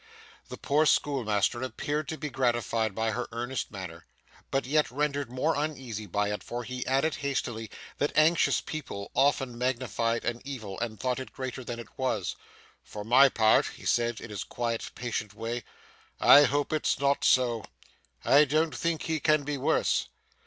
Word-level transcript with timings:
The 0.49 0.57
poor 0.57 0.87
schoolmaster 0.87 1.61
appeared 1.61 2.07
to 2.07 2.17
be 2.17 2.31
gratified 2.31 2.95
by 2.95 3.11
her 3.11 3.27
earnest 3.31 3.69
manner, 3.69 4.07
but 4.49 4.65
yet 4.65 4.89
rendered 4.89 5.29
more 5.29 5.53
uneasy 5.55 6.07
by 6.07 6.31
it, 6.33 6.41
for 6.43 6.63
he 6.63 6.83
added 6.87 7.17
hastily 7.17 7.69
that 7.99 8.11
anxious 8.17 8.61
people 8.61 9.11
often 9.13 9.55
magnified 9.59 10.25
an 10.25 10.41
evil 10.43 10.79
and 10.79 10.99
thought 10.99 11.19
it 11.19 11.31
greater 11.31 11.63
than 11.63 11.79
it 11.79 11.99
was; 11.99 12.35
'for 12.83 13.03
my 13.03 13.29
part,' 13.29 13.67
he 13.67 13.85
said, 13.85 14.19
in 14.19 14.31
his 14.31 14.43
quiet, 14.43 14.89
patient 14.95 15.35
way, 15.35 15.63
'I 16.19 16.45
hope 16.45 16.73
it's 16.73 16.97
not 16.99 17.23
so. 17.23 17.63
I 18.25 18.45
don't 18.45 18.75
think 18.75 19.03
he 19.03 19.19
can 19.19 19.43
be 19.43 19.59
worse. 19.59 20.07